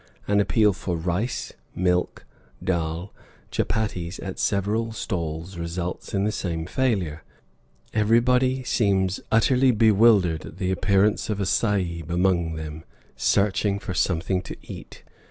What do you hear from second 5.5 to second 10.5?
results in the same failure; everybody seems utterly bewildered